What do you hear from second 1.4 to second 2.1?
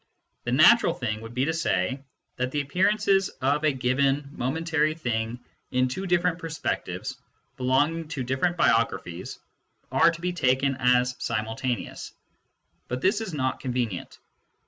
to say